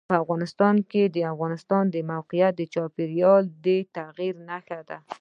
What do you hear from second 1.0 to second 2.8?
د افغانستان د موقعیت د